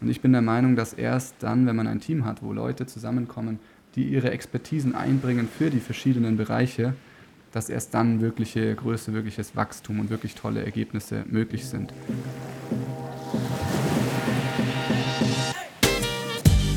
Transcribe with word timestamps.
Und 0.00 0.08
ich 0.08 0.20
bin 0.20 0.32
der 0.32 0.42
Meinung, 0.42 0.76
dass 0.76 0.94
erst 0.94 1.34
dann, 1.40 1.66
wenn 1.66 1.76
man 1.76 1.86
ein 1.86 2.00
Team 2.00 2.24
hat, 2.24 2.42
wo 2.42 2.52
Leute 2.52 2.86
zusammenkommen, 2.86 3.58
die 3.94 4.04
ihre 4.04 4.30
Expertisen 4.30 4.94
einbringen 4.94 5.48
für 5.48 5.68
die 5.68 5.80
verschiedenen 5.80 6.36
Bereiche, 6.36 6.94
dass 7.52 7.68
erst 7.68 7.94
dann 7.94 8.20
wirkliche 8.20 8.74
Größe, 8.74 9.12
wirkliches 9.12 9.56
Wachstum 9.56 10.00
und 10.00 10.10
wirklich 10.10 10.34
tolle 10.36 10.64
Ergebnisse 10.64 11.24
möglich 11.28 11.66
sind. 11.66 11.92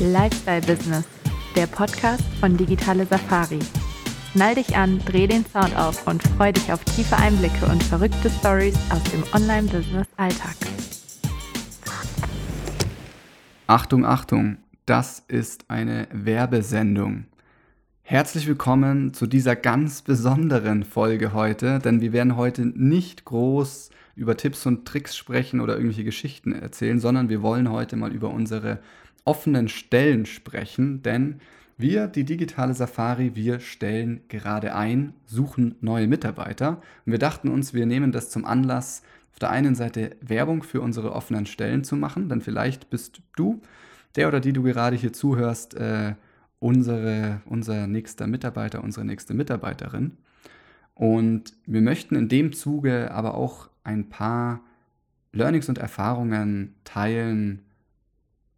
Lifestyle 0.00 0.60
Business, 0.62 1.06
der 1.54 1.66
Podcast 1.66 2.24
von 2.40 2.56
Digitale 2.56 3.06
Safari. 3.06 3.60
Schnall 4.32 4.56
dich 4.56 4.76
an, 4.76 5.00
dreh 5.06 5.28
den 5.28 5.46
Sound 5.46 5.76
auf 5.76 6.06
und 6.08 6.20
freu 6.22 6.50
dich 6.50 6.72
auf 6.72 6.82
tiefe 6.84 7.16
Einblicke 7.16 7.66
und 7.66 7.82
verrückte 7.84 8.28
Stories 8.28 8.76
aus 8.90 9.02
dem 9.04 9.22
Online-Business-Alltag. 9.32 10.63
Achtung, 13.66 14.04
Achtung, 14.04 14.58
das 14.84 15.24
ist 15.26 15.70
eine 15.70 16.06
Werbesendung. 16.12 17.24
Herzlich 18.02 18.46
willkommen 18.46 19.14
zu 19.14 19.26
dieser 19.26 19.56
ganz 19.56 20.02
besonderen 20.02 20.84
Folge 20.84 21.32
heute, 21.32 21.78
denn 21.78 22.02
wir 22.02 22.12
werden 22.12 22.36
heute 22.36 22.66
nicht 22.66 23.24
groß 23.24 23.88
über 24.16 24.36
Tipps 24.36 24.66
und 24.66 24.86
Tricks 24.86 25.16
sprechen 25.16 25.62
oder 25.62 25.76
irgendwelche 25.76 26.04
Geschichten 26.04 26.52
erzählen, 26.52 27.00
sondern 27.00 27.30
wir 27.30 27.40
wollen 27.40 27.70
heute 27.70 27.96
mal 27.96 28.12
über 28.12 28.28
unsere 28.28 28.80
offenen 29.24 29.68
Stellen 29.68 30.26
sprechen, 30.26 31.02
denn 31.02 31.40
wir, 31.78 32.06
die 32.06 32.24
digitale 32.24 32.74
Safari, 32.74 33.34
wir 33.34 33.60
stellen 33.60 34.20
gerade 34.28 34.74
ein, 34.74 35.14
suchen 35.24 35.76
neue 35.80 36.06
Mitarbeiter 36.06 36.82
und 37.06 37.12
wir 37.12 37.18
dachten 37.18 37.48
uns, 37.48 37.72
wir 37.72 37.86
nehmen 37.86 38.12
das 38.12 38.28
zum 38.28 38.44
Anlass, 38.44 39.02
auf 39.34 39.40
der 39.40 39.50
einen 39.50 39.74
Seite 39.74 40.16
Werbung 40.20 40.62
für 40.62 40.80
unsere 40.80 41.10
offenen 41.10 41.44
Stellen 41.44 41.82
zu 41.82 41.96
machen, 41.96 42.28
denn 42.28 42.40
vielleicht 42.40 42.88
bist 42.88 43.20
du, 43.34 43.60
der 44.14 44.28
oder 44.28 44.38
die 44.38 44.52
du 44.52 44.62
gerade 44.62 44.94
hier 44.94 45.12
zuhörst, 45.12 45.74
äh, 45.74 46.14
unsere, 46.60 47.40
unser 47.44 47.88
nächster 47.88 48.28
Mitarbeiter, 48.28 48.84
unsere 48.84 49.04
nächste 49.04 49.34
Mitarbeiterin. 49.34 50.12
Und 50.94 51.52
wir 51.66 51.80
möchten 51.82 52.14
in 52.14 52.28
dem 52.28 52.52
Zuge 52.52 53.10
aber 53.10 53.34
auch 53.34 53.70
ein 53.82 54.08
paar 54.08 54.60
Learnings 55.32 55.68
und 55.68 55.78
Erfahrungen 55.78 56.76
teilen 56.84 57.62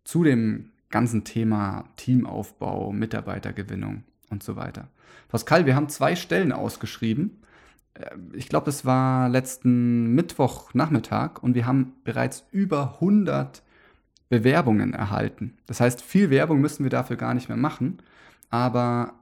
zu 0.05 0.25
dem 0.25 0.73
ganzen 0.91 1.25
Thema 1.25 1.84
Teamaufbau, 1.97 2.92
Mitarbeitergewinnung 2.92 4.05
und 4.29 4.42
so 4.42 4.56
weiter. 4.56 4.89
Pascal, 5.29 5.64
wir 5.64 5.75
haben 5.75 5.89
zwei 5.89 6.17
Stellen 6.17 6.53
ausgeschrieben 6.53 7.39
ich 8.33 8.48
glaube, 8.48 8.70
es 8.70 8.84
war 8.84 9.28
letzten 9.28 10.14
Mittwochnachmittag 10.14 11.42
und 11.42 11.55
wir 11.55 11.66
haben 11.66 11.94
bereits 12.05 12.44
über 12.52 12.94
100 12.94 13.62
Bewerbungen 14.28 14.92
erhalten. 14.92 15.55
Das 15.66 15.80
heißt, 15.80 16.02
viel 16.02 16.30
Werbung 16.30 16.61
müssen 16.61 16.84
wir 16.84 16.91
dafür 16.91 17.17
gar 17.17 17.34
nicht 17.34 17.48
mehr 17.48 17.56
machen, 17.56 17.98
aber 18.50 19.14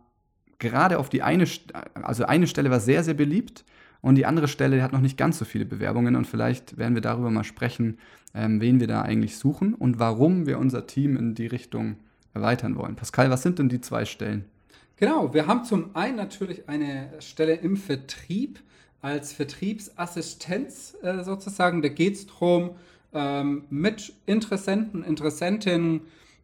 gerade 0.58 0.98
auf 0.98 1.08
die 1.08 1.22
eine, 1.22 1.46
also 1.94 2.24
eine 2.24 2.46
Stelle 2.46 2.70
war 2.70 2.80
sehr, 2.80 3.04
sehr 3.04 3.14
beliebt 3.14 3.64
und 4.00 4.16
die 4.16 4.26
andere 4.26 4.48
Stelle 4.48 4.82
hat 4.82 4.92
noch 4.92 5.00
nicht 5.00 5.18
ganz 5.18 5.38
so 5.38 5.44
viele 5.44 5.66
Bewerbungen 5.66 6.16
und 6.16 6.26
vielleicht 6.26 6.78
werden 6.78 6.94
wir 6.94 7.02
darüber 7.02 7.30
mal 7.30 7.44
sprechen, 7.44 7.98
ähm, 8.34 8.60
wen 8.60 8.80
wir 8.80 8.86
da 8.86 9.02
eigentlich 9.02 9.36
suchen 9.36 9.74
und 9.74 9.98
warum 9.98 10.46
wir 10.46 10.58
unser 10.58 10.86
Team 10.86 11.16
in 11.16 11.34
die 11.34 11.46
Richtung 11.46 11.96
erweitern 12.32 12.76
wollen. 12.76 12.96
Pascal, 12.96 13.30
was 13.30 13.42
sind 13.42 13.58
denn 13.58 13.68
die 13.68 13.80
zwei 13.80 14.04
Stellen? 14.04 14.46
Genau, 14.96 15.34
wir 15.34 15.48
haben 15.48 15.64
zum 15.64 15.96
einen 15.96 16.16
natürlich 16.16 16.68
eine 16.68 17.10
Stelle 17.18 17.54
im 17.54 17.76
Vertrieb 17.76 18.60
als 19.00 19.32
Vertriebsassistenz 19.32 20.96
äh, 21.02 21.24
sozusagen. 21.24 21.82
Da 21.82 21.88
geht 21.88 22.14
es 22.14 22.26
darum, 22.28 22.76
ähm, 23.12 23.64
mit 23.70 24.12
Interessenten, 24.24 25.02
Interessentinnen 25.02 26.02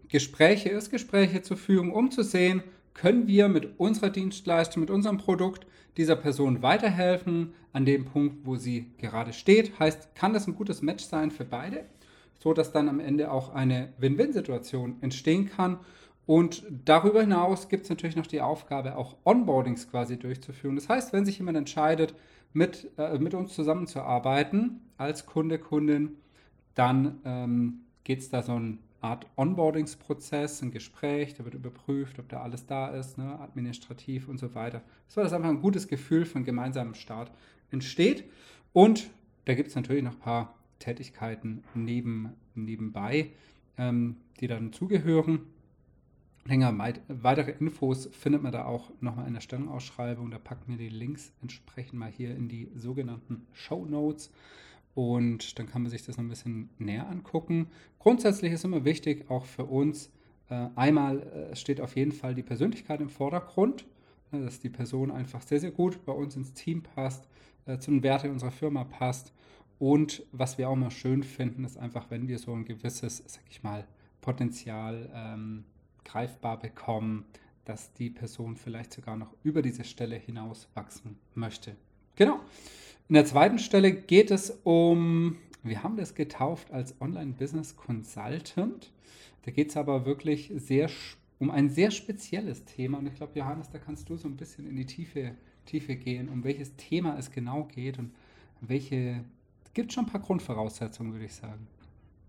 Gespräche, 0.08 0.70
Erstgespräche 0.70 1.42
zu 1.42 1.54
führen, 1.54 1.92
um 1.92 2.10
zu 2.10 2.24
sehen, 2.24 2.64
können 2.92 3.28
wir 3.28 3.48
mit 3.48 3.78
unserer 3.78 4.10
Dienstleistung, 4.10 4.80
mit 4.80 4.90
unserem 4.90 5.18
Produkt 5.18 5.64
dieser 5.96 6.16
Person 6.16 6.60
weiterhelfen 6.60 7.54
an 7.72 7.84
dem 7.84 8.04
Punkt, 8.04 8.44
wo 8.44 8.56
sie 8.56 8.91
gerade 8.98 9.32
steht. 9.32 9.78
Heißt, 9.78 10.16
kann 10.16 10.32
das 10.32 10.48
ein 10.48 10.56
gutes 10.56 10.82
Match 10.82 11.04
sein 11.04 11.30
für 11.30 11.44
beide, 11.44 11.84
so 12.41 12.52
dass 12.52 12.72
dann 12.72 12.88
am 12.88 12.98
Ende 12.98 13.30
auch 13.30 13.54
eine 13.54 13.92
Win-Win-Situation 13.98 14.96
entstehen 15.02 15.48
kann 15.48 15.78
und 16.30 16.62
darüber 16.84 17.22
hinaus 17.22 17.68
gibt 17.68 17.82
es 17.82 17.91
natürlich 17.91 18.14
noch 18.14 18.28
die 18.28 18.41
Aufgabe, 18.41 18.96
auch 18.96 19.16
Onboardings 19.24 19.91
quasi 19.91 20.16
durchzuführen. 20.16 20.76
Das 20.76 20.88
heißt, 20.88 21.12
wenn 21.12 21.24
sich 21.24 21.38
jemand 21.38 21.58
entscheidet, 21.58 22.14
mit, 22.52 22.88
äh, 22.98 23.18
mit 23.18 23.34
uns 23.34 23.52
zusammenzuarbeiten 23.52 24.80
als 24.96 25.26
Kunde, 25.26 25.58
Kundin, 25.58 26.19
dann 26.76 27.19
ähm, 27.24 27.80
geht 28.04 28.20
es 28.20 28.28
da 28.28 28.44
so 28.44 28.52
eine 28.52 28.78
Art 29.00 29.26
Onboardingsprozess, 29.36 30.62
ein 30.62 30.70
Gespräch, 30.70 31.34
da 31.34 31.44
wird 31.44 31.54
überprüft, 31.54 32.20
ob 32.20 32.28
da 32.28 32.42
alles 32.42 32.64
da 32.64 32.90
ist, 32.90 33.19
ne, 33.19 33.40
administrativ 33.40 34.28
und 34.28 34.38
so 34.38 34.54
weiter. 34.54 34.82
So 35.08 35.20
dass 35.20 35.32
einfach 35.32 35.48
ein 35.48 35.60
gutes 35.60 35.88
Gefühl 35.88 36.26
von 36.26 36.44
gemeinsamem 36.44 36.94
Start 36.94 37.32
entsteht. 37.72 38.22
Und 38.72 39.10
da 39.46 39.54
gibt 39.54 39.70
es 39.70 39.74
natürlich 39.74 40.04
noch 40.04 40.12
ein 40.12 40.20
paar 40.20 40.54
Tätigkeiten 40.78 41.64
neben, 41.74 42.34
nebenbei, 42.54 43.30
ähm, 43.76 44.19
die 44.38 44.46
dann 44.46 44.72
zugehören 44.72 45.40
länger 46.44 46.76
weitere 47.08 47.52
Infos 47.52 48.08
findet 48.12 48.42
man 48.42 48.52
da 48.52 48.64
auch 48.64 48.90
nochmal 49.00 49.26
in 49.26 49.34
der 49.34 49.40
Stellenausschreibung. 49.40 50.30
Da 50.30 50.38
packen 50.38 50.72
wir 50.72 50.76
die 50.76 50.88
Links 50.88 51.32
entsprechend 51.42 51.98
mal 51.98 52.10
hier 52.10 52.34
in 52.34 52.48
die 52.48 52.70
sogenannten 52.74 53.46
Show 53.52 53.84
Notes. 53.84 54.30
Und 54.94 55.58
dann 55.58 55.68
kann 55.68 55.82
man 55.82 55.90
sich 55.90 56.04
das 56.04 56.16
noch 56.16 56.24
ein 56.24 56.28
bisschen 56.28 56.70
näher 56.78 57.08
angucken. 57.08 57.68
Grundsätzlich 57.98 58.52
ist 58.52 58.64
immer 58.64 58.84
wichtig, 58.84 59.30
auch 59.30 59.44
für 59.44 59.64
uns, 59.64 60.10
äh, 60.48 60.68
einmal 60.74 61.22
äh, 61.22 61.56
steht 61.56 61.80
auf 61.80 61.94
jeden 61.96 62.12
Fall 62.12 62.34
die 62.34 62.42
Persönlichkeit 62.42 63.00
im 63.00 63.08
Vordergrund, 63.08 63.86
ne, 64.32 64.42
dass 64.44 64.58
die 64.58 64.68
Person 64.68 65.10
einfach 65.10 65.42
sehr, 65.42 65.60
sehr 65.60 65.70
gut 65.70 66.04
bei 66.04 66.12
uns 66.12 66.34
ins 66.34 66.52
Team 66.54 66.82
passt, 66.82 67.28
äh, 67.66 67.78
zu 67.78 67.92
den 67.92 68.02
Werten 68.02 68.30
unserer 68.30 68.50
Firma 68.50 68.84
passt. 68.84 69.32
Und 69.78 70.24
was 70.32 70.58
wir 70.58 70.68
auch 70.68 70.76
mal 70.76 70.90
schön 70.90 71.22
finden, 71.22 71.64
ist 71.64 71.78
einfach, 71.78 72.10
wenn 72.10 72.26
wir 72.28 72.38
so 72.38 72.52
ein 72.52 72.64
gewisses, 72.64 73.22
sag 73.26 73.44
ich 73.48 73.62
mal, 73.62 73.86
Potenzial 74.20 75.08
ähm, 75.14 75.64
greifbar 76.05 76.59
bekommen, 76.59 77.25
dass 77.65 77.93
die 77.93 78.11
Person 78.11 78.56
vielleicht 78.56 78.93
sogar 78.93 79.16
noch 79.16 79.34
über 79.43 79.62
diese 79.62 79.84
Stelle 79.84 80.16
hinaus 80.16 80.69
wachsen 80.75 81.19
möchte. 81.34 81.77
Genau. 82.16 82.41
In 83.09 83.15
der 83.15 83.25
zweiten 83.25 83.59
Stelle 83.59 83.93
geht 83.93 84.31
es 84.31 84.50
um, 84.65 85.37
wir 85.62 85.83
haben 85.83 85.97
das 85.97 86.15
getauft 86.15 86.71
als 86.71 87.00
Online-Business 87.00 87.77
Consultant. 87.77 88.93
Da 89.43 89.50
geht 89.50 89.71
es 89.71 89.77
aber 89.77 90.06
wirklich 90.06 90.53
sehr 90.56 90.88
um 91.41 91.50
ein 91.50 91.71
sehr 91.71 91.91
spezielles 91.91 92.65
Thema. 92.67 92.99
Und 92.99 93.06
ich 93.06 93.15
glaube, 93.15 93.37
Johannes, 93.37 93.71
da 93.71 93.78
kannst 93.78 94.09
du 94.09 94.17
so 94.17 94.28
ein 94.28 94.37
bisschen 94.37 94.69
in 94.69 94.77
die 94.77 94.87
Tiefe, 94.87 95.34
Tiefe 95.65 95.97
gehen, 95.97 96.28
um 96.28 96.44
welches 96.44 96.77
Thema 96.77 97.19
es 97.19 97.32
genau 97.32 97.65
geht 97.65 97.99
und 97.99 98.12
welche. 98.61 99.25
Es 99.65 99.72
gibt 99.72 99.93
schon 99.93 100.05
ein 100.05 100.11
paar 100.11 100.21
Grundvoraussetzungen, 100.21 101.12
würde 101.12 101.25
ich 101.25 101.34
sagen. 101.34 101.67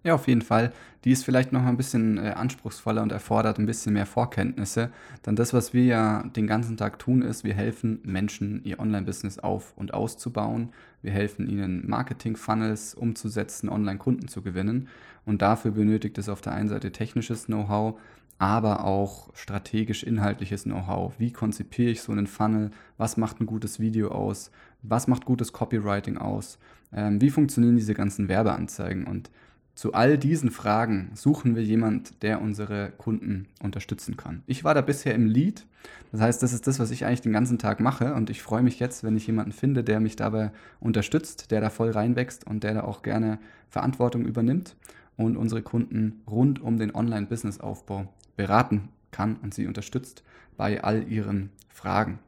Ja, 0.03 0.15
auf 0.15 0.27
jeden 0.27 0.41
Fall. 0.41 0.71
Die 1.03 1.11
ist 1.11 1.23
vielleicht 1.23 1.51
noch 1.51 1.63
ein 1.63 1.77
bisschen 1.77 2.17
äh, 2.17 2.31
anspruchsvoller 2.31 3.03
und 3.03 3.11
erfordert 3.11 3.59
ein 3.59 3.67
bisschen 3.67 3.93
mehr 3.93 4.07
Vorkenntnisse. 4.07 4.89
Denn 5.25 5.35
das, 5.35 5.53
was 5.53 5.73
wir 5.73 5.83
ja 5.83 6.23
den 6.23 6.47
ganzen 6.47 6.75
Tag 6.75 6.97
tun, 6.97 7.21
ist, 7.21 7.43
wir 7.43 7.53
helfen 7.53 7.99
Menschen, 8.03 8.63
ihr 8.63 8.79
Online-Business 8.79 9.37
auf- 9.37 9.73
und 9.75 9.93
auszubauen. 9.93 10.69
Wir 11.03 11.11
helfen 11.11 11.47
ihnen, 11.47 11.87
Marketing-Funnels 11.87 12.95
umzusetzen, 12.95 13.69
Online-Kunden 13.69 14.27
zu 14.27 14.41
gewinnen. 14.41 14.87
Und 15.25 15.43
dafür 15.43 15.71
benötigt 15.71 16.17
es 16.17 16.29
auf 16.29 16.41
der 16.41 16.53
einen 16.53 16.69
Seite 16.69 16.91
technisches 16.91 17.45
Know-how, 17.45 17.99
aber 18.39 18.85
auch 18.85 19.29
strategisch-inhaltliches 19.35 20.63
Know-how. 20.63 21.13
Wie 21.19 21.31
konzipiere 21.31 21.91
ich 21.91 22.01
so 22.01 22.11
einen 22.11 22.25
Funnel? 22.25 22.71
Was 22.97 23.17
macht 23.17 23.39
ein 23.39 23.45
gutes 23.45 23.79
Video 23.79 24.09
aus? 24.09 24.49
Was 24.81 25.07
macht 25.07 25.25
gutes 25.25 25.53
Copywriting 25.53 26.17
aus? 26.17 26.57
Ähm, 26.91 27.21
wie 27.21 27.29
funktionieren 27.29 27.75
diese 27.75 27.93
ganzen 27.93 28.29
Werbeanzeigen? 28.29 29.05
Und 29.05 29.29
zu 29.73 29.93
all 29.93 30.17
diesen 30.17 30.51
Fragen 30.51 31.11
suchen 31.13 31.55
wir 31.55 31.63
jemand, 31.63 32.21
der 32.23 32.41
unsere 32.41 32.91
Kunden 32.97 33.47
unterstützen 33.63 34.17
kann. 34.17 34.43
Ich 34.45 34.63
war 34.63 34.73
da 34.73 34.81
bisher 34.81 35.15
im 35.15 35.25
Lead. 35.25 35.65
Das 36.11 36.21
heißt, 36.21 36.43
das 36.43 36.53
ist 36.53 36.67
das, 36.67 36.79
was 36.79 36.91
ich 36.91 37.05
eigentlich 37.05 37.21
den 37.21 37.31
ganzen 37.31 37.57
Tag 37.57 37.79
mache. 37.79 38.13
Und 38.13 38.29
ich 38.29 38.41
freue 38.41 38.61
mich 38.61 38.79
jetzt, 38.79 39.03
wenn 39.03 39.15
ich 39.15 39.27
jemanden 39.27 39.53
finde, 39.53 39.83
der 39.83 39.99
mich 39.99 40.15
dabei 40.15 40.51
unterstützt, 40.79 41.51
der 41.51 41.61
da 41.61 41.69
voll 41.69 41.91
reinwächst 41.91 42.45
und 42.45 42.63
der 42.63 42.73
da 42.73 42.83
auch 42.83 43.01
gerne 43.01 43.39
Verantwortung 43.69 44.25
übernimmt 44.25 44.75
und 45.17 45.37
unsere 45.37 45.61
Kunden 45.61 46.21
rund 46.29 46.61
um 46.61 46.77
den 46.77 46.93
Online-Business-Aufbau 46.93 48.07
beraten 48.35 48.89
kann 49.11 49.37
und 49.37 49.53
sie 49.53 49.67
unterstützt 49.67 50.23
bei 50.57 50.83
all 50.83 51.07
ihren 51.07 51.49
Fragen. 51.69 52.19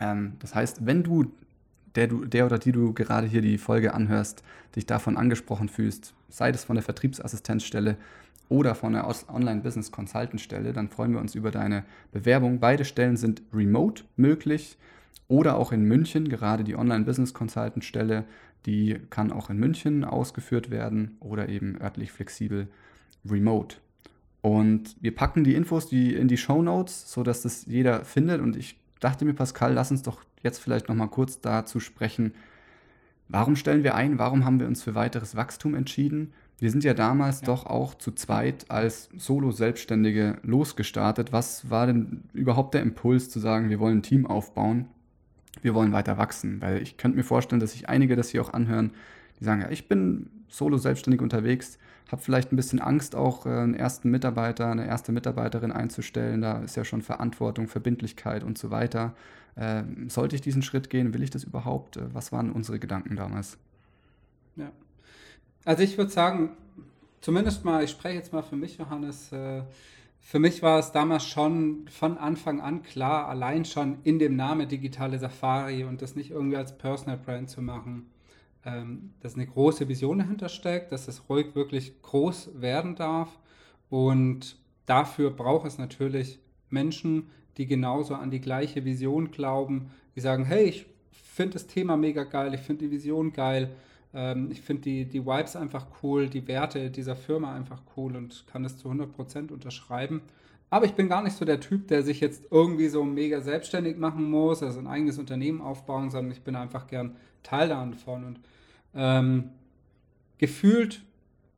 Ähm, 0.00 0.34
das 0.38 0.54
heißt, 0.54 0.86
wenn 0.86 1.02
du 1.02 1.32
der, 1.98 2.06
du, 2.06 2.24
der 2.24 2.46
oder 2.46 2.58
die 2.58 2.70
du 2.70 2.92
gerade 2.92 3.26
hier 3.26 3.42
die 3.42 3.58
Folge 3.58 3.92
anhörst, 3.92 4.44
dich 4.76 4.86
davon 4.86 5.16
angesprochen 5.16 5.68
fühlst, 5.68 6.14
sei 6.28 6.50
es 6.50 6.62
von 6.62 6.76
der 6.76 6.84
Vertriebsassistenzstelle 6.84 7.96
oder 8.48 8.76
von 8.76 8.92
der 8.92 9.12
Online-Business 9.28 9.90
Consultant-Stelle, 9.90 10.72
dann 10.72 10.90
freuen 10.90 11.12
wir 11.12 11.20
uns 11.20 11.34
über 11.34 11.50
deine 11.50 11.84
Bewerbung. 12.12 12.60
Beide 12.60 12.84
Stellen 12.84 13.16
sind 13.16 13.42
remote 13.52 14.04
möglich 14.16 14.78
oder 15.26 15.56
auch 15.56 15.72
in 15.72 15.82
München. 15.82 16.28
Gerade 16.28 16.62
die 16.62 16.76
Online-Business 16.76 17.34
Consultant-Stelle, 17.34 18.24
die 18.64 19.00
kann 19.10 19.32
auch 19.32 19.50
in 19.50 19.58
München 19.58 20.04
ausgeführt 20.04 20.70
werden 20.70 21.16
oder 21.18 21.48
eben 21.48 21.80
örtlich 21.80 22.12
flexibel 22.12 22.68
remote. 23.28 23.78
Und 24.40 24.94
wir 25.00 25.14
packen 25.16 25.42
die 25.42 25.56
Infos 25.56 25.88
die 25.88 26.14
in 26.14 26.28
die 26.28 26.36
Show 26.36 26.62
Notes, 26.62 27.10
sodass 27.10 27.42
das 27.42 27.66
jeder 27.66 28.04
findet. 28.04 28.40
Und 28.40 28.56
ich 28.56 28.78
dachte 29.00 29.24
mir, 29.24 29.34
Pascal, 29.34 29.74
lass 29.74 29.90
uns 29.90 30.02
doch 30.02 30.22
jetzt 30.42 30.58
vielleicht 30.58 30.88
nochmal 30.88 31.08
kurz 31.08 31.40
dazu 31.40 31.80
sprechen, 31.80 32.34
warum 33.28 33.56
stellen 33.56 33.84
wir 33.84 33.94
ein, 33.94 34.18
warum 34.18 34.44
haben 34.44 34.60
wir 34.60 34.66
uns 34.66 34.82
für 34.82 34.94
weiteres 34.94 35.36
Wachstum 35.36 35.74
entschieden? 35.74 36.32
Wir 36.58 36.70
sind 36.70 36.82
ja 36.82 36.94
damals 36.94 37.42
ja. 37.42 37.46
doch 37.46 37.66
auch 37.66 37.94
zu 37.94 38.12
zweit 38.12 38.66
als 38.68 39.08
Solo-Selbstständige 39.16 40.38
losgestartet. 40.42 41.32
Was 41.32 41.70
war 41.70 41.86
denn 41.86 42.24
überhaupt 42.32 42.74
der 42.74 42.82
Impuls 42.82 43.30
zu 43.30 43.38
sagen, 43.38 43.70
wir 43.70 43.78
wollen 43.78 43.98
ein 43.98 44.02
Team 44.02 44.26
aufbauen, 44.26 44.86
wir 45.62 45.74
wollen 45.74 45.92
weiter 45.92 46.18
wachsen? 46.18 46.60
Weil 46.60 46.82
ich 46.82 46.96
könnte 46.96 47.16
mir 47.16 47.24
vorstellen, 47.24 47.60
dass 47.60 47.72
sich 47.72 47.88
einige 47.88 48.16
das 48.16 48.30
hier 48.30 48.42
auch 48.42 48.52
anhören, 48.52 48.90
die 49.38 49.44
sagen, 49.44 49.60
ja, 49.60 49.70
ich 49.70 49.88
bin 49.88 50.30
Solo-Selbstständig 50.48 51.20
unterwegs, 51.20 51.78
habe 52.10 52.22
vielleicht 52.22 52.52
ein 52.52 52.56
bisschen 52.56 52.80
Angst, 52.80 53.14
auch 53.14 53.46
äh, 53.46 53.50
einen 53.50 53.74
ersten 53.74 54.10
Mitarbeiter, 54.10 54.70
eine 54.70 54.86
erste 54.86 55.12
Mitarbeiterin 55.12 55.72
einzustellen. 55.72 56.40
Da 56.40 56.58
ist 56.60 56.76
ja 56.76 56.84
schon 56.84 57.02
Verantwortung, 57.02 57.68
Verbindlichkeit 57.68 58.42
und 58.44 58.58
so 58.58 58.70
weiter. 58.70 59.14
Äh, 59.56 59.82
sollte 60.08 60.36
ich 60.36 60.42
diesen 60.42 60.62
Schritt 60.62 60.90
gehen? 60.90 61.12
Will 61.12 61.22
ich 61.22 61.30
das 61.30 61.44
überhaupt? 61.44 61.96
Äh, 61.96 62.14
was 62.14 62.32
waren 62.32 62.50
unsere 62.50 62.78
Gedanken 62.78 63.16
damals? 63.16 63.58
Ja. 64.56 64.70
Also 65.64 65.82
ich 65.82 65.98
würde 65.98 66.10
sagen, 66.10 66.50
zumindest 67.20 67.64
mal, 67.64 67.84
ich 67.84 67.90
spreche 67.90 68.16
jetzt 68.16 68.32
mal 68.32 68.42
für 68.42 68.56
mich, 68.56 68.78
Johannes, 68.78 69.32
äh, 69.32 69.62
für 70.20 70.38
mich 70.38 70.62
war 70.62 70.78
es 70.78 70.92
damals 70.92 71.26
schon 71.26 71.86
von 71.88 72.18
Anfang 72.18 72.60
an 72.60 72.82
klar, 72.82 73.28
allein 73.28 73.64
schon 73.64 73.98
in 74.04 74.18
dem 74.18 74.36
Namen 74.36 74.68
Digitale 74.68 75.18
Safari 75.18 75.84
und 75.84 76.02
das 76.02 76.16
nicht 76.16 76.30
irgendwie 76.30 76.56
als 76.56 76.76
Personal 76.76 77.18
Brand 77.18 77.48
zu 77.48 77.62
machen, 77.62 78.06
ähm, 78.64 79.12
dass 79.20 79.34
eine 79.34 79.46
große 79.46 79.88
Vision 79.88 80.18
dahinter 80.18 80.48
steckt, 80.48 80.92
dass 80.92 81.08
es 81.08 81.28
ruhig 81.28 81.54
wirklich 81.54 82.02
groß 82.02 82.60
werden 82.60 82.96
darf. 82.96 83.38
Und 83.90 84.56
dafür 84.86 85.30
braucht 85.30 85.66
es 85.66 85.78
natürlich 85.78 86.38
Menschen, 86.70 87.30
die 87.56 87.66
genauso 87.66 88.14
an 88.14 88.30
die 88.30 88.40
gleiche 88.40 88.84
Vision 88.84 89.30
glauben, 89.30 89.90
die 90.14 90.20
sagen, 90.20 90.44
hey, 90.44 90.64
ich 90.64 90.86
finde 91.10 91.54
das 91.54 91.66
Thema 91.66 91.96
mega 91.96 92.24
geil, 92.24 92.54
ich 92.54 92.60
finde 92.60 92.86
die 92.86 92.90
Vision 92.90 93.32
geil, 93.32 93.70
ähm, 94.14 94.50
ich 94.50 94.60
finde 94.60 94.82
die, 94.82 95.04
die 95.04 95.24
Vibes 95.24 95.56
einfach 95.56 95.86
cool, 96.02 96.28
die 96.28 96.46
Werte 96.46 96.90
dieser 96.90 97.16
Firma 97.16 97.54
einfach 97.54 97.82
cool 97.96 98.16
und 98.16 98.44
kann 98.46 98.62
das 98.62 98.78
zu 98.78 98.88
100% 98.88 99.52
unterschreiben. 99.52 100.22
Aber 100.70 100.84
ich 100.84 100.94
bin 100.94 101.08
gar 101.08 101.22
nicht 101.22 101.36
so 101.36 101.44
der 101.44 101.60
Typ, 101.60 101.88
der 101.88 102.02
sich 102.02 102.20
jetzt 102.20 102.44
irgendwie 102.50 102.88
so 102.88 103.04
mega 103.04 103.40
selbstständig 103.40 103.96
machen 103.96 104.30
muss, 104.30 104.62
also 104.62 104.78
ein 104.78 104.86
eigenes 104.86 105.18
Unternehmen 105.18 105.60
aufbauen, 105.60 106.10
sondern 106.10 106.32
ich 106.32 106.42
bin 106.42 106.56
einfach 106.56 106.86
gern 106.86 107.16
Teil 107.42 107.68
davon. 107.68 108.24
Und 108.24 108.40
ähm, 108.94 109.50
gefühlt 110.36 111.02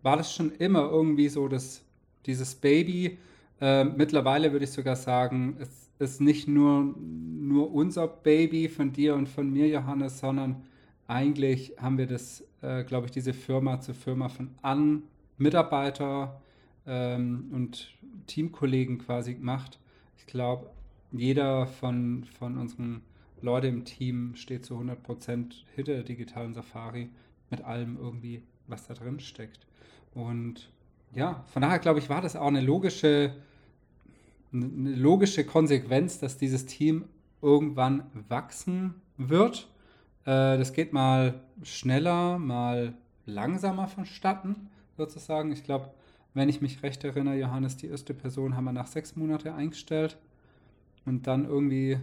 war 0.03 0.17
das 0.17 0.33
schon 0.33 0.53
immer 0.53 0.89
irgendwie 0.91 1.29
so, 1.29 1.49
dass 1.49 1.83
dieses 2.27 2.55
Baby, 2.55 3.19
äh, 3.61 3.85
mittlerweile 3.85 4.53
würde 4.53 4.65
ich 4.65 4.73
sogar 4.73 4.97
sagen, 4.97 5.57
es 5.59 5.91
ist 5.99 6.21
nicht 6.21 6.49
nur, 6.49 6.95
nur 6.99 7.73
unser 7.75 8.07
Baby 8.07 8.69
von 8.69 8.93
dir 8.93 9.15
und 9.15 9.29
von 9.29 9.53
mir, 9.53 9.69
Johannes, 9.69 10.21
sondern 10.21 10.63
eigentlich 11.09 11.75
haben 11.79 11.99
wir 11.99 12.07
das, 12.07 12.45
äh, 12.63 12.85
glaube 12.85 13.07
ich, 13.07 13.13
diese 13.13 13.35
Firma 13.35 13.81
zu 13.81 13.93
Firma 13.93 14.29
von 14.29 14.51
an 14.63 15.03
Mitarbeiter 15.37 16.41
ähm, 16.91 17.49
und 17.53 17.95
Teamkollegen 18.27 18.99
quasi 18.99 19.35
gemacht. 19.35 19.79
Ich 20.19 20.27
glaube, 20.27 20.69
jeder 21.13 21.67
von, 21.67 22.25
von 22.25 22.59
unseren 22.59 23.03
Leute 23.41 23.69
im 23.69 23.85
Team 23.85 24.35
steht 24.35 24.67
zu 24.67 24.75
100% 24.75 25.55
hinter 25.75 25.95
der 25.95 26.03
digitalen 26.03 26.53
Safari 26.53 27.09
mit 27.49 27.65
allem 27.65 27.97
irgendwie, 27.97 28.43
was 28.67 28.87
da 28.87 28.95
drin 28.95 29.21
steckt. 29.21 29.67
Und 30.15 30.71
ja, 31.15 31.45
von 31.47 31.63
daher 31.63 31.79
glaube 31.79 32.01
ich, 32.01 32.09
war 32.11 32.21
das 32.21 32.37
auch 32.37 32.49
eine 32.49 32.61
logische, 32.61 33.35
eine 34.53 34.95
logische 34.95 35.45
Konsequenz, 35.45 36.19
dass 36.19 36.39
dieses 36.39 36.67
Team 36.67 37.05
irgendwann 37.41 38.05
wachsen 38.29 38.95
wird. 39.17 39.69
Äh, 40.25 40.59
das 40.59 40.73
geht 40.73 40.93
mal 40.93 41.41
schneller, 41.63 42.39
mal 42.39 42.95
langsamer 43.27 43.87
vonstatten, 43.87 44.69
sozusagen. 44.97 45.53
Ich 45.53 45.65
glaube, 45.65 45.91
wenn 46.35 46.49
ich 46.49 46.61
mich 46.61 46.83
recht 46.83 47.03
erinnere, 47.05 47.37
Johannes, 47.37 47.77
die 47.77 47.89
erste 47.89 48.15
Person 48.15 48.57
haben 48.57 48.65
wir 48.65 48.73
nach 48.73 48.87
sechs 48.87 49.17
Monaten 49.17 49.49
eingestellt. 49.49 50.19
Und 51.05 51.27
dann 51.27 51.45
irgendwie 51.45 51.99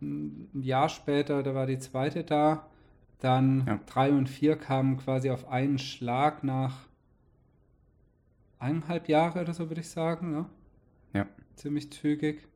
ein 0.00 0.62
Jahr 0.62 0.88
später, 0.88 1.42
da 1.42 1.54
war 1.54 1.66
die 1.66 1.78
zweite 1.78 2.24
da. 2.24 2.68
Dann 3.20 3.64
ja. 3.66 3.80
drei 3.86 4.12
und 4.12 4.28
vier 4.28 4.56
kamen 4.56 4.98
quasi 4.98 5.30
auf 5.30 5.48
einen 5.48 5.78
Schlag 5.78 6.44
nach 6.44 6.88
eineinhalb 8.58 9.08
Jahre 9.08 9.40
oder 9.40 9.54
so, 9.54 9.68
würde 9.70 9.80
ich 9.80 9.88
sagen. 9.88 10.30
Ne? 10.30 10.46
Ja. 11.12 11.26
Ziemlich 11.56 11.90
zügig. 11.92 12.46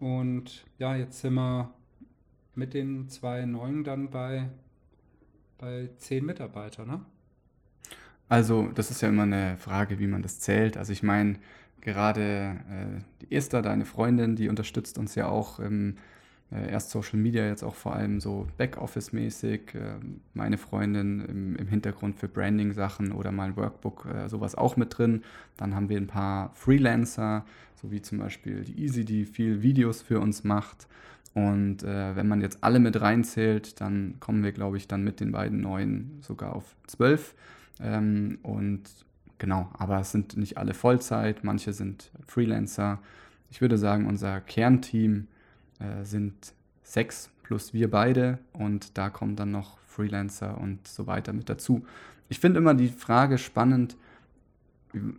Und 0.00 0.64
ja, 0.78 0.96
jetzt 0.96 1.20
sind 1.20 1.34
wir 1.34 1.72
mit 2.54 2.74
den 2.74 3.08
zwei 3.08 3.44
neuen 3.44 3.84
dann 3.84 4.10
bei, 4.10 4.48
bei 5.58 5.90
zehn 5.96 6.24
Mitarbeitern, 6.24 6.88
ne? 6.88 7.04
Also, 8.28 8.68
das 8.74 8.90
ist 8.90 9.00
ja 9.00 9.08
immer 9.08 9.22
eine 9.22 9.56
Frage, 9.56 9.98
wie 9.98 10.06
man 10.06 10.22
das 10.22 10.38
zählt. 10.40 10.76
Also, 10.76 10.92
ich 10.92 11.02
meine, 11.02 11.36
gerade 11.80 12.56
äh, 12.70 13.00
die 13.22 13.34
Esther, 13.34 13.62
deine 13.62 13.84
Freundin, 13.84 14.36
die 14.36 14.48
unterstützt 14.48 14.98
uns 14.98 15.14
ja 15.14 15.28
auch 15.28 15.58
im 15.58 15.96
äh, 16.50 16.70
erst 16.70 16.90
Social 16.90 17.18
Media, 17.18 17.46
jetzt 17.46 17.62
auch 17.62 17.74
vor 17.74 17.94
allem 17.94 18.20
so 18.20 18.46
Backoffice-mäßig. 18.56 19.74
Äh, 19.74 19.98
meine 20.34 20.58
Freundin 20.58 21.20
im, 21.20 21.56
im, 21.56 21.68
Hintergrund 21.68 22.16
für 22.16 22.28
Branding-Sachen 22.28 23.12
oder 23.12 23.32
mal 23.32 23.48
ein 23.48 23.56
Workbook, 23.56 24.06
äh, 24.06 24.28
sowas 24.28 24.54
auch 24.54 24.76
mit 24.76 24.96
drin. 24.96 25.22
Dann 25.56 25.74
haben 25.74 25.88
wir 25.88 25.98
ein 25.98 26.06
paar 26.06 26.50
Freelancer, 26.54 27.44
so 27.80 27.90
wie 27.90 28.02
zum 28.02 28.18
Beispiel 28.18 28.64
die 28.64 28.80
Easy, 28.82 29.04
die 29.04 29.24
viel 29.24 29.62
Videos 29.62 30.02
für 30.02 30.20
uns 30.20 30.44
macht. 30.44 30.86
Und 31.34 31.82
äh, 31.82 32.16
wenn 32.16 32.26
man 32.26 32.40
jetzt 32.40 32.64
alle 32.64 32.80
mit 32.80 33.00
reinzählt, 33.00 33.80
dann 33.80 34.16
kommen 34.18 34.42
wir, 34.42 34.52
glaube 34.52 34.78
ich, 34.78 34.88
dann 34.88 35.04
mit 35.04 35.20
den 35.20 35.32
beiden 35.32 35.60
neuen 35.60 36.18
sogar 36.22 36.56
auf 36.56 36.76
zwölf. 36.86 37.34
Ähm, 37.80 38.38
und 38.42 38.82
genau, 39.38 39.68
aber 39.78 40.00
es 40.00 40.12
sind 40.12 40.36
nicht 40.36 40.58
alle 40.58 40.74
Vollzeit, 40.74 41.44
manche 41.44 41.72
sind 41.72 42.10
Freelancer. 42.26 42.98
Ich 43.50 43.60
würde 43.60 43.78
sagen, 43.78 44.06
unser 44.06 44.40
Kernteam 44.40 45.26
äh, 45.78 46.04
sind 46.04 46.54
sechs 46.82 47.30
plus 47.42 47.72
wir 47.72 47.90
beide 47.90 48.38
und 48.52 48.98
da 48.98 49.08
kommen 49.08 49.36
dann 49.36 49.50
noch 49.50 49.78
Freelancer 49.86 50.58
und 50.58 50.86
so 50.86 51.06
weiter 51.06 51.32
mit 51.32 51.48
dazu. 51.48 51.84
Ich 52.28 52.40
finde 52.40 52.58
immer 52.58 52.74
die 52.74 52.88
Frage 52.88 53.38
spannend, 53.38 53.96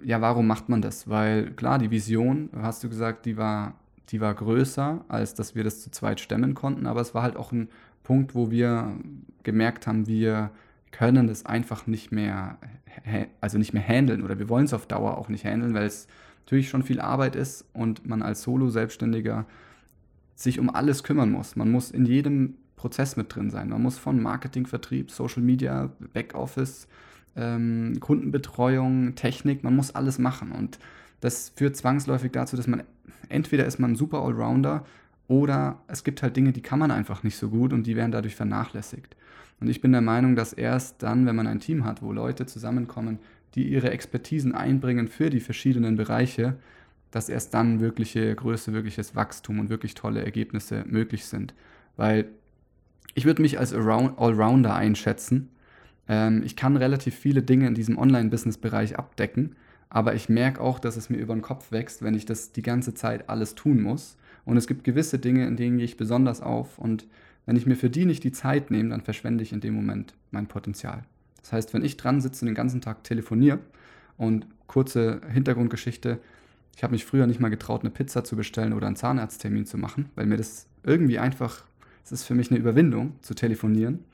ja, 0.04 0.22
warum 0.22 0.48
macht 0.48 0.70
man 0.70 0.82
das? 0.82 1.10
Weil 1.10 1.52
klar, 1.52 1.80
die 1.80 1.92
Vision, 1.92 2.50
hast 2.56 2.84
du 2.84 2.90
gesagt, 2.90 3.26
die 3.26 3.38
war, 3.38 3.74
die 4.10 4.22
war 4.22 4.34
größer, 4.34 5.06
als 5.08 5.34
dass 5.34 5.56
wir 5.56 5.64
das 5.64 5.82
zu 5.82 5.92
zweit 5.92 6.20
stemmen 6.20 6.54
konnten, 6.54 6.86
aber 6.86 7.02
es 7.02 7.14
war 7.14 7.24
halt 7.24 7.36
auch 7.36 7.52
ein 7.52 7.70
Punkt, 8.04 8.36
wo 8.36 8.52
wir 8.52 8.96
gemerkt 9.44 9.88
haben, 9.88 10.08
wir 10.08 10.52
können 10.92 11.28
das 11.28 11.46
einfach 11.46 11.88
nicht 11.88 12.12
mehr, 12.12 12.58
also 13.42 13.58
nicht 13.58 13.74
mehr 13.74 13.84
handeln 13.84 14.24
oder 14.24 14.40
wir 14.40 14.50
wollen 14.50 14.66
es 14.66 14.74
auf 14.74 14.88
Dauer 14.88 15.18
auch 15.18 15.30
nicht 15.30 15.46
handeln, 15.46 15.74
weil 15.74 15.86
es 15.86 16.08
natürlich 16.46 16.70
schon 16.70 16.84
viel 16.84 17.00
Arbeit 17.00 17.36
ist 17.36 17.66
und 17.74 18.08
man 18.08 18.22
als 18.22 18.42
Solo-Selbstständiger 18.42 19.46
sich 20.36 20.60
um 20.60 20.70
alles 20.74 21.04
kümmern 21.04 21.32
muss. 21.32 21.56
Man 21.56 21.70
muss 21.72 21.92
in 21.92 22.06
jedem 22.06 22.56
Prozess 22.76 23.18
mit 23.18 23.36
drin 23.36 23.50
sein. 23.50 23.70
Man 23.70 23.82
muss 23.82 23.98
von 23.98 24.22
Marketing, 24.22 24.66
Vertrieb, 24.66 25.12
Social 25.12 25.44
Media, 25.44 25.92
Backoffice, 26.14 26.88
ähm, 27.36 27.98
Kundenbetreuung, 28.00 29.16
Technik, 29.16 29.64
man 29.64 29.76
muss 29.76 29.94
alles 29.94 30.18
machen. 30.18 30.52
Und 30.52 30.80
das 31.20 31.50
führt 31.50 31.76
zwangsläufig 31.76 32.32
dazu, 32.32 32.56
dass 32.56 32.68
man 32.68 32.84
entweder 33.28 33.66
ist 33.66 33.80
man 33.80 33.92
ein 33.92 33.96
super 33.96 34.22
Allrounder 34.22 34.86
oder 35.28 35.82
es 35.88 36.04
gibt 36.04 36.24
halt 36.24 36.36
Dinge, 36.36 36.54
die 36.54 36.62
kann 36.62 36.80
man 36.80 36.90
einfach 36.90 37.24
nicht 37.24 37.38
so 37.38 37.50
gut 37.50 37.74
und 37.74 37.84
die 37.86 37.96
werden 37.96 38.12
dadurch 38.12 38.36
vernachlässigt. 38.36 39.16
Und 39.60 39.70
ich 39.70 39.82
bin 39.82 39.92
der 39.92 40.02
Meinung, 40.02 40.36
dass 40.36 40.54
erst 40.54 41.04
dann, 41.04 41.26
wenn 41.26 41.36
man 41.36 41.48
ein 41.48 41.60
Team 41.60 41.86
hat, 41.86 42.02
wo 42.02 42.12
Leute 42.12 42.46
zusammenkommen, 42.46 43.20
die 43.56 43.68
ihre 43.68 43.92
Expertisen 43.92 44.54
einbringen 44.54 45.08
für 45.08 45.30
die 45.30 45.40
verschiedenen 45.40 45.96
Bereiche, 45.96 46.58
dass 47.12 47.30
erst 47.30 47.54
dann 47.54 47.80
wirkliche 47.80 48.34
Größe, 48.36 48.74
wirkliches 48.74 49.16
Wachstum 49.16 49.60
und 49.60 49.70
wirklich 49.70 49.96
tolle 49.96 50.24
Ergebnisse 50.24 50.84
möglich 50.88 51.26
sind. 51.26 51.54
Weil 51.98 52.30
ich 53.16 53.26
würde 53.26 53.42
mich 53.42 53.60
als 53.60 53.74
Allrounder 53.74 54.76
einschätzen. 54.76 55.50
Ähm, 56.08 56.44
ich 56.46 56.56
kann 56.56 56.78
relativ 56.78 57.16
viele 57.16 57.42
Dinge 57.42 57.68
in 57.68 57.74
diesem 57.74 57.98
Online-Business-Bereich 57.98 58.98
abdecken, 58.98 59.56
aber 59.90 60.14
ich 60.14 60.30
merke 60.30 60.62
auch, 60.62 60.78
dass 60.78 60.98
es 60.98 61.10
mir 61.10 61.18
über 61.18 61.34
den 61.34 61.42
Kopf 61.42 61.72
wächst, 61.72 62.04
wenn 62.04 62.14
ich 62.14 62.26
das 62.26 62.52
die 62.52 62.62
ganze 62.62 62.94
Zeit 62.94 63.28
alles 63.28 63.56
tun 63.56 63.82
muss. 63.82 64.18
Und 64.46 64.58
es 64.58 64.68
gibt 64.68 64.84
gewisse 64.84 65.18
Dinge, 65.18 65.48
in 65.48 65.58
denen 65.58 65.78
gehe 65.78 65.86
ich 65.86 65.98
besonders 65.98 66.42
auf. 66.42 66.78
Und 66.78 67.08
wenn 67.50 67.56
ich 67.56 67.66
mir 67.66 67.76
für 67.76 67.90
die 67.90 68.06
nicht 68.06 68.24
die 68.24 68.32
Zeit 68.32 68.70
nehme, 68.70 68.90
dann 68.90 69.02
verschwende 69.02 69.42
ich 69.44 69.52
in 69.52 69.60
dem 69.60 69.74
Moment 69.74 70.14
mein 70.30 70.46
Potenzial. 70.46 71.02
Das 71.42 71.52
heißt, 71.52 71.74
wenn 71.74 71.84
ich 71.84 71.98
dran 71.98 72.22
sitze 72.22 72.46
und 72.46 72.46
den 72.46 72.54
ganzen 72.54 72.80
Tag 72.80 73.04
telefoniere 73.04 73.58
und 74.18 74.46
kurze 74.68 75.20
Hintergrundgeschichte, 75.34 76.20
ich 76.76 76.84
habe 76.84 76.92
mich 76.92 77.06
früher 77.06 77.26
nicht 77.26 77.40
mal 77.40 77.50
getraut, 77.50 77.82
eine 77.82 77.90
Pizza 77.90 78.24
zu 78.24 78.36
bestellen 78.36 78.72
oder 78.72 78.86
einen 78.86 78.98
Zahnarzttermin 78.98 79.66
zu 79.66 79.80
machen, 79.80 80.12
weil 80.14 80.28
mir 80.28 80.38
das 80.38 80.68
irgendwie 80.84 81.18
einfach, 81.18 81.64
es 82.06 82.12
ist 82.12 82.24
für 82.24 82.36
mich 82.36 82.52
eine 82.52 82.60
Überwindung 82.60 83.14
zu 83.24 83.34
telefonieren. 83.34 84.06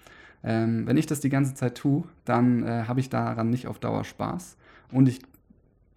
Ähm, 0.42 0.88
wenn 0.88 0.96
ich 0.96 1.06
das 1.06 1.20
die 1.20 1.27
ganze 1.27 1.56
Zeit 1.56 1.75
tue, 1.75 2.06
dann 2.24 2.63
äh, 2.63 2.86
habe 2.88 3.01
ich 3.01 3.10
daran 3.10 3.50
nicht 3.50 3.68
auf 3.68 3.80
Dauer 3.80 4.06
Spaß 4.06 4.56
und 4.94 5.10
ich 5.10 5.20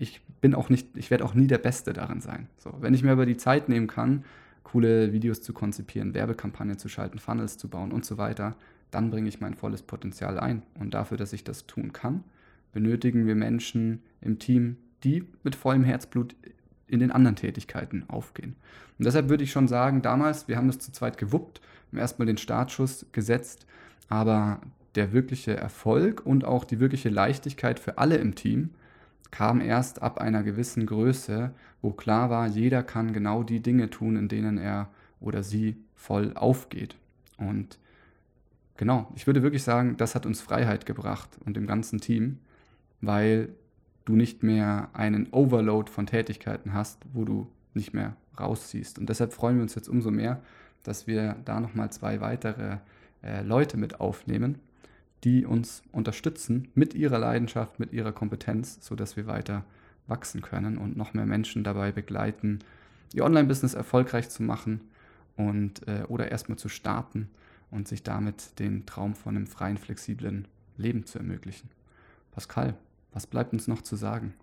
ich 0.01 0.23
bin 0.41 0.55
auch 0.55 0.71
nicht, 0.71 0.89
ich 0.97 1.11
werde 1.11 1.25
auch 1.25 1.35
nie 1.35 1.49
der 1.49 1.59
Beste 1.59 1.93
darin 1.93 2.21
sein. 2.21 2.49
So, 2.59 2.73
wenn 2.81 2.95
ich 2.95 3.03
mir 3.03 3.13
aber 3.13 3.27
die 3.27 3.37
Zeit 3.37 3.69
nehmen 3.69 3.89
kann, 3.89 4.25
coole 4.71 5.13
Videos 5.13 5.41
zu 5.41 5.55
konzipieren, 5.55 6.13
Werbekampagnen 6.13 6.79
zu 6.79 6.89
schalten, 6.89 7.19
Funnels 7.19 7.57
zu 7.57 7.69
bauen 7.69 7.91
und 7.91 8.05
so 8.05 8.19
weiter, 8.19 8.55
dann 8.91 9.11
bringe 9.11 9.29
ich 9.29 9.41
mein 9.41 9.55
volles 9.55 9.83
Potenzial 9.83 10.39
ein. 10.39 10.63
Und 10.79 10.93
dafür, 10.93 11.17
dass 11.17 11.33
ich 11.33 11.43
das 11.43 11.67
tun 11.67 11.93
kann, 11.95 12.23
benötigen 12.73 13.27
wir 13.27 13.35
Menschen 13.35 14.03
im 14.21 14.39
Team, 14.39 14.77
die 15.05 15.25
mit 15.43 15.55
vollem 15.55 15.85
Herzblut 15.85 16.37
in 16.87 17.01
den 17.01 17.11
anderen 17.11 17.37
Tätigkeiten 17.37 18.05
aufgehen. 18.09 18.57
Und 18.99 19.07
deshalb 19.07 19.31
würde 19.31 19.45
ich 19.45 19.53
schon 19.53 19.69
sagen, 19.69 20.03
damals, 20.03 20.49
wir 20.49 20.57
haben 20.59 20.67
das 20.67 20.79
zu 20.79 20.93
zweit 20.93 21.17
gewuppt, 21.17 21.63
haben 21.89 21.99
erstmal 21.99 22.27
den 22.27 22.39
Startschuss 22.39 23.07
gesetzt, 23.13 23.67
aber 24.09 24.61
der 24.95 25.13
wirkliche 25.13 25.57
Erfolg 25.57 26.27
und 26.27 26.45
auch 26.45 26.65
die 26.65 26.81
wirkliche 26.81 27.09
Leichtigkeit 27.09 27.79
für 27.79 27.97
alle 27.97 28.17
im 28.17 28.35
Team 28.35 28.71
kam 29.31 29.61
erst 29.61 30.03
ab 30.03 30.19
einer 30.19 30.43
gewissen 30.43 30.87
Größe, 30.87 31.53
wo 31.83 31.91
klar 31.93 32.31
war, 32.31 32.47
jeder 32.47 32.83
kann 32.83 33.13
genau 33.13 33.43
die 33.43 33.61
Dinge 33.61 33.91
tun, 33.91 34.17
in 34.17 34.29
denen 34.29 34.59
er 34.59 34.89
oder 35.21 35.43
sie 35.43 35.77
voll 35.95 36.33
aufgeht. 36.35 36.97
Und 37.37 37.79
genau, 38.77 39.11
ich 39.15 39.27
würde 39.27 39.43
wirklich 39.43 39.63
sagen, 39.63 39.97
das 39.97 40.15
hat 40.15 40.27
uns 40.27 40.41
Freiheit 40.41 40.87
gebracht 40.87 41.31
und 41.45 41.57
dem 41.57 41.67
ganzen 41.67 42.01
Team, 42.01 42.39
weil 43.01 43.51
du 44.05 44.17
nicht 44.17 44.43
mehr 44.43 44.89
einen 44.95 45.29
Overload 45.33 45.91
von 45.91 46.07
Tätigkeiten 46.07 46.73
hast, 46.73 47.05
wo 47.13 47.25
du 47.25 47.49
nicht 47.75 47.93
mehr 47.93 48.17
rausziehst. 48.41 48.99
Und 48.99 49.09
deshalb 49.09 49.33
freuen 49.33 49.57
wir 49.57 49.63
uns 49.63 49.75
jetzt 49.75 49.89
umso 49.89 50.11
mehr, 50.11 50.41
dass 50.83 51.07
wir 51.07 51.37
da 51.45 51.61
nochmal 51.61 51.91
zwei 51.91 52.21
weitere 52.21 52.79
äh, 53.23 53.43
Leute 53.43 53.77
mit 53.77 54.01
aufnehmen, 54.01 54.59
die 55.25 55.45
uns 55.45 55.83
unterstützen 55.93 56.69
mit 56.75 56.95
ihrer 56.95 57.19
Leidenschaft, 57.19 57.79
mit 57.81 57.93
ihrer 57.93 58.13
Kompetenz, 58.13 58.79
sodass 58.81 59.17
wir 59.17 59.27
weiter 59.27 59.65
wachsen 60.07 60.43
können 60.43 60.79
und 60.79 60.97
noch 60.97 61.15
mehr 61.15 61.27
Menschen 61.27 61.65
dabei 61.65 61.93
begleiten, 61.93 62.61
ihr 63.13 63.25
Online-Business 63.25 63.75
erfolgreich 63.75 64.29
zu 64.29 64.43
machen 64.43 64.81
und 65.37 65.87
äh, 65.89 66.05
oder 66.09 66.31
erstmal 66.31 66.59
zu 66.59 66.69
starten 66.69 67.29
und 67.71 67.89
sich 67.89 68.03
damit 68.03 68.59
den 68.59 68.87
Traum 68.87 69.15
von 69.15 69.37
einem 69.37 69.47
freien, 69.47 69.77
flexiblen 69.77 70.47
Leben 70.77 71.05
zu 71.05 71.19
ermöglichen. 71.19 71.69
Pascal, 72.33 72.75
was 73.13 73.27
bleibt 73.27 73.53
uns 73.53 73.69
noch 73.69 73.83
zu 73.83 73.97
sagen? 73.97 74.35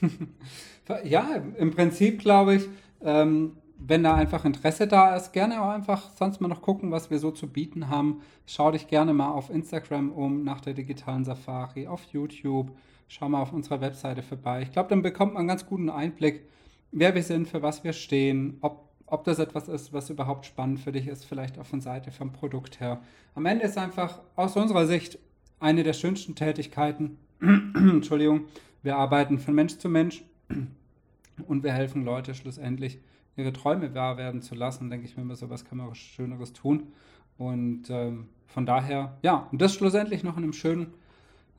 ja, 1.04 1.36
im 1.56 1.70
Prinzip 1.70 2.20
glaube 2.20 2.56
ich, 2.56 2.68
ähm, 3.00 3.52
wenn 3.78 4.02
da 4.02 4.14
einfach 4.14 4.44
Interesse 4.44 4.86
da 4.86 5.14
ist, 5.14 5.32
gerne 5.32 5.62
auch 5.62 5.70
einfach 5.70 6.10
sonst 6.16 6.40
mal 6.40 6.48
noch 6.48 6.62
gucken, 6.62 6.90
was 6.90 7.10
wir 7.10 7.18
so 7.18 7.30
zu 7.30 7.46
bieten 7.46 7.88
haben. 7.88 8.22
Schau 8.46 8.72
dich 8.72 8.88
gerne 8.88 9.14
mal 9.14 9.30
auf 9.30 9.50
Instagram 9.50 10.10
um 10.10 10.42
nach 10.42 10.60
der 10.60 10.74
digitalen 10.74 11.24
Safari, 11.24 11.86
auf 11.86 12.02
YouTube. 12.12 12.72
Schau 13.06 13.28
mal 13.28 13.40
auf 13.40 13.52
unserer 13.52 13.80
Webseite 13.80 14.22
vorbei. 14.22 14.62
Ich 14.62 14.72
glaube, 14.72 14.88
dann 14.90 15.02
bekommt 15.02 15.34
man 15.34 15.40
einen 15.40 15.48
ganz 15.48 15.64
guten 15.64 15.88
Einblick, 15.88 16.42
wer 16.90 17.14
wir 17.14 17.22
sind, 17.22 17.48
für 17.48 17.62
was 17.62 17.84
wir 17.84 17.92
stehen, 17.92 18.58
ob, 18.60 18.88
ob 19.06 19.24
das 19.24 19.38
etwas 19.38 19.68
ist, 19.68 19.92
was 19.92 20.10
überhaupt 20.10 20.44
spannend 20.44 20.80
für 20.80 20.92
dich 20.92 21.06
ist, 21.06 21.24
vielleicht 21.24 21.58
auch 21.58 21.66
von 21.66 21.80
Seite 21.80 22.10
vom 22.10 22.32
Produkt 22.32 22.80
her. 22.80 23.00
Am 23.34 23.46
Ende 23.46 23.64
ist 23.64 23.78
einfach 23.78 24.20
aus 24.34 24.56
unserer 24.56 24.86
Sicht 24.86 25.18
eine 25.60 25.84
der 25.84 25.92
schönsten 25.92 26.34
Tätigkeiten. 26.34 27.16
Entschuldigung, 27.40 28.46
wir 28.82 28.96
arbeiten 28.96 29.38
von 29.38 29.54
Mensch 29.54 29.78
zu 29.78 29.88
Mensch 29.88 30.24
und 31.46 31.62
wir 31.62 31.72
helfen 31.72 32.04
Leute 32.04 32.34
schlussendlich 32.34 32.98
ihre 33.38 33.52
Träume 33.52 33.94
wahr 33.94 34.16
werden 34.16 34.42
zu 34.42 34.54
lassen, 34.54 34.90
denke 34.90 35.06
ich 35.06 35.16
mir 35.16 35.22
immer 35.22 35.36
so, 35.36 35.48
was 35.48 35.64
kann 35.64 35.78
man 35.78 35.94
Schöneres 35.94 36.52
tun. 36.52 36.92
Und 37.38 37.88
ähm, 37.88 38.28
von 38.46 38.66
daher, 38.66 39.16
ja, 39.22 39.48
und 39.52 39.62
das 39.62 39.74
schlussendlich 39.74 40.24
noch 40.24 40.36
in 40.36 40.42
einem 40.42 40.52
schönen, 40.52 40.92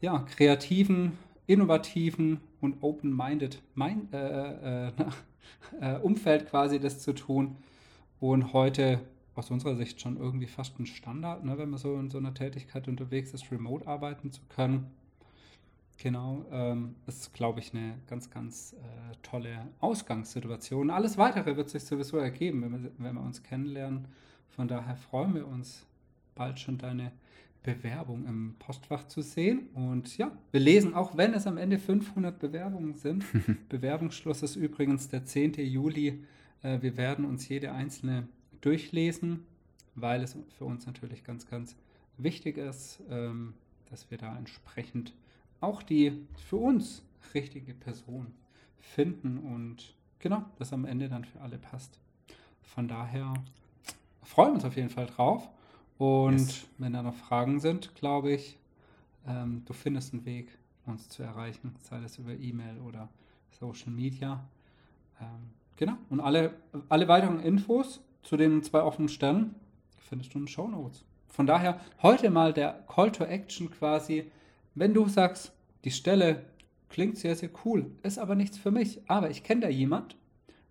ja, 0.01 0.19
kreativen, 0.19 1.13
innovativen 1.48 2.41
und 2.62 2.83
open-minded 2.83 3.62
mein, 3.75 4.12
äh, 4.12 4.88
äh, 4.88 4.91
äh, 5.81 5.98
Umfeld 6.00 6.50
quasi 6.50 6.79
das 6.79 7.00
zu 7.00 7.13
tun. 7.13 7.55
Und 8.19 8.53
heute 8.53 9.00
aus 9.36 9.50
unserer 9.50 9.75
Sicht 9.75 10.01
schon 10.01 10.17
irgendwie 10.17 10.48
fast 10.48 10.77
ein 10.79 10.86
Standard, 10.86 11.45
ne, 11.45 11.57
wenn 11.57 11.69
man 11.69 11.79
so 11.79 11.98
in 11.98 12.09
so 12.09 12.17
einer 12.17 12.33
Tätigkeit 12.33 12.88
unterwegs 12.89 13.33
ist, 13.33 13.51
remote 13.51 13.88
arbeiten 13.88 14.31
zu 14.31 14.41
können. 14.50 14.88
Genau, 16.01 16.46
ähm, 16.50 16.96
ist, 17.08 17.34
glaube 17.34 17.60
ich, 17.60 17.74
eine 17.74 17.96
ganz, 18.08 18.29
ganz 18.29 18.74
äh, 18.74 19.15
tolle 19.22 19.68
Ausgangssituation. 19.82 20.89
Alles 20.91 21.18
Weitere 21.18 21.58
wird 21.58 21.70
sich 21.70 21.84
sowieso 21.84 22.18
ergeben, 22.18 22.62
wenn 22.62 22.84
wir, 22.84 22.91
wenn 22.98 23.15
wir 23.15 23.22
uns 23.22 23.44
kennenlernen. 23.44 24.08
Von 24.48 24.70
daher 24.70 24.96
freuen 24.96 25.36
wir 25.36 25.46
uns, 25.46 25.86
bald 26.36 26.58
schon 26.58 26.77
deine 26.77 27.12
Bewerbung 27.63 28.25
im 28.27 28.56
Postfach 28.60 29.10
zu 29.10 29.22
sehen. 29.22 29.68
Und 29.74 30.18
ja, 30.18 30.32
wir 30.51 30.62
lesen, 30.62 30.94
auch 30.94 31.18
wenn 31.18 31.34
es 31.34 31.46
am 31.46 31.58
Ende 31.58 31.77
500 31.77 32.39
Bewerbungen 32.39 32.96
sind. 32.96 33.25
Bewerbungsschluss 33.70 34.41
ist 34.41 34.56
übrigens 34.56 35.10
der 35.10 35.25
10. 35.25 35.56
Juli. 35.56 36.24
Äh, 36.63 36.82
wir 36.82 36.96
werden 36.96 37.25
uns 37.25 37.50
jede 37.50 37.74
einzelne 37.74 38.25
durchlesen, 38.62 39.46
weil 39.96 40.24
es 40.24 40.38
für 40.58 40.63
uns 40.63 40.86
natürlich 40.86 41.25
ganz, 41.25 41.46
ganz 41.50 41.75
wichtig 42.18 42.58
ist, 42.58 43.01
ähm, 43.10 43.53
dass 43.89 44.10
wir 44.10 44.18
da 44.18 44.38
entsprechend 44.38 45.13
auch 45.62 45.84
die 45.84 46.25
für 46.36 46.58
uns 46.58 47.04
richtige 47.34 47.74
Person 47.74 48.34
finden 48.80 49.38
und 49.38 49.94
genau, 50.20 50.44
das 50.58 50.74
am 50.74 50.86
Ende 50.86 51.10
dann 51.10 51.25
für 51.25 51.42
alle 51.42 51.58
passt. 51.58 52.00
Von 52.62 52.88
daher 52.88 53.34
freuen 54.24 54.50
wir 54.50 54.56
uns 54.56 54.66
auf 54.66 54.75
jeden 54.75 54.89
Fall 54.89 55.08
drauf. 55.08 55.50
Und 55.98 56.39
yes. 56.39 56.68
wenn 56.78 56.94
da 56.94 57.04
noch 57.04 57.16
Fragen 57.16 57.60
sind, 57.60 57.94
glaube 57.96 58.32
ich, 58.32 58.58
ähm, 59.28 59.63
du 59.66 59.74
findest 59.74 60.13
einen 60.13 60.25
Weg, 60.25 60.58
uns 60.86 61.10
zu 61.10 61.24
erreichen, 61.24 61.75
sei 61.82 62.01
es 62.04 62.18
über 62.18 62.34
E-Mail 62.34 62.80
oder 62.80 63.10
Social 63.51 63.92
Media. 63.92 64.44
Ähm, 65.20 65.51
genau. 65.75 65.98
Und 66.10 66.22
alle, 66.22 66.54
alle 66.88 67.08
weiteren 67.08 67.42
Infos 67.42 68.01
zu 68.24 68.38
den 68.38 68.63
zwei 68.63 68.82
offenen 68.82 69.10
Stellen 69.10 69.56
findest 69.98 70.34
du 70.34 70.39
in 70.39 70.46
den 70.46 70.48
Show 70.48 70.68
Notes. 70.68 71.04
Von 71.28 71.46
daher 71.46 71.80
heute 72.01 72.30
mal 72.30 72.54
der 72.54 72.84
Call 72.88 73.12
to 73.12 73.25
Action 73.25 73.70
quasi 73.70 74.32
wenn 74.79 74.93
du 74.93 75.07
sagst, 75.09 75.51
die 75.83 75.91
Stelle 75.91 76.45
klingt 76.88 77.17
sehr, 77.17 77.36
sehr 77.36 77.50
cool, 77.65 77.91
ist 78.01 78.17
aber 78.17 78.36
nichts 78.36 78.57
für 78.57 78.71
mich, 78.71 79.01
aber 79.07 79.29
ich 79.29 79.43
kenne 79.43 79.62
da 79.62 79.69
jemand, 79.69 80.15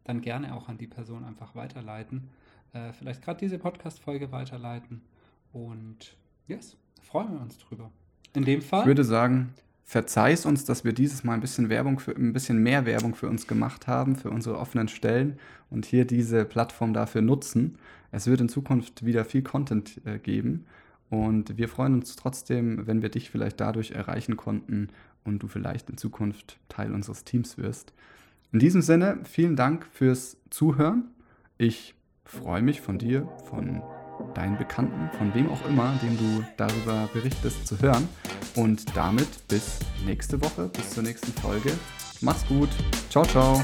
dann 0.05 0.23
gerne 0.23 0.55
auch 0.55 0.69
an 0.69 0.79
die 0.79 0.87
Person 0.87 1.25
einfach 1.25 1.55
weiterleiten. 1.55 2.31
Äh, 2.73 2.93
vielleicht 2.95 3.23
gerade 3.23 3.39
diese 3.39 3.59
Podcast-Folge 3.59 4.33
weiterleiten. 4.33 5.03
Und 5.53 6.17
yes, 6.47 6.77
freuen 7.03 7.33
wir 7.33 7.41
uns 7.41 7.59
drüber. 7.59 7.91
In 8.35 8.45
dem 8.45 8.63
Fall. 8.63 8.81
Ich 8.81 8.87
würde 8.87 9.05
sagen, 9.05 9.53
verzeih's 9.85 10.47
uns, 10.47 10.65
dass 10.65 10.85
wir 10.85 10.95
dieses 10.95 11.23
Mal 11.23 11.35
ein 11.35 11.41
bisschen 11.41 11.69
Werbung 11.69 11.99
für 11.99 12.13
ein 12.13 12.33
bisschen 12.33 12.63
mehr 12.63 12.87
Werbung 12.87 13.15
für 13.15 13.29
uns 13.29 13.47
gemacht 13.47 13.87
haben, 13.87 14.17
für 14.17 14.31
unsere 14.31 14.59
offenen 14.59 14.89
Stellen 14.89 15.39
und 15.69 15.85
hier 15.85 16.07
diese 16.07 16.47
Plattform 16.47 16.95
dafür 16.95 17.21
nutzen. 17.21 17.77
Es 18.11 18.27
wird 18.27 18.41
in 18.41 18.49
Zukunft 18.49 19.05
wieder 19.05 19.27
viel 19.27 19.43
Content 19.43 20.01
äh, 20.07 20.19
geben 20.19 20.65
und 21.11 21.57
wir 21.57 21.69
freuen 21.69 21.95
uns 21.95 22.17
trotzdem, 22.17 22.87
wenn 22.87 23.03
wir 23.03 23.09
dich 23.09 23.31
vielleicht 23.31 23.61
dadurch 23.61 23.93
erreichen 23.93 24.37
konnten 24.37 24.89
und 25.25 25.43
du 25.43 25.49
vielleicht 25.49 25.89
in 25.91 25.97
Zukunft 25.97 26.59
Teil 26.69 26.93
unseres 26.93 27.25
Teams 27.25 27.59
wirst. 27.59 27.93
In 28.53 28.59
diesem 28.59 28.83
Sinne, 28.83 29.19
vielen 29.25 29.57
Dank 29.57 29.87
fürs 29.93 30.37
Zuhören. 30.51 31.11
Ich 31.59 31.95
freue 32.25 32.63
mich 32.63 32.81
von 32.81 32.99
dir, 32.99 33.29
von 33.45 33.83
deinen 34.35 34.59
Bekannten, 34.59 35.11
von 35.17 35.35
wem 35.35 35.49
auch 35.49 35.67
immer, 35.69 35.99
dem 36.03 36.17
du 36.17 36.45
darüber 36.57 37.09
berichtest, 37.13 37.67
zu 37.67 37.81
hören. 37.81 38.09
Und 38.55 38.97
damit 38.97 39.47
bis 39.49 39.79
nächste 40.05 40.41
Woche, 40.41 40.69
bis 40.69 40.91
zur 40.91 41.03
nächsten 41.03 41.33
Folge. 41.41 41.73
Mach's 42.21 42.47
gut. 42.47 42.71
Ciao, 43.11 43.25
ciao. 43.25 43.63